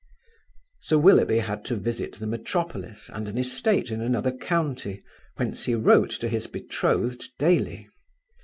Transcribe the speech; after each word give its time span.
Sir 0.79 0.97
Willoughby 0.97 1.37
had 1.37 1.63
to 1.65 1.75
visit 1.75 2.13
the 2.13 2.25
metropolis 2.25 3.07
and 3.13 3.27
an 3.27 3.37
estate 3.37 3.91
in 3.91 4.01
another 4.01 4.35
county, 4.35 5.03
whence 5.35 5.65
he 5.65 5.75
wrote 5.75 6.09
to 6.09 6.27
his 6.27 6.47
betrothed 6.47 7.29
daily. 7.37 7.87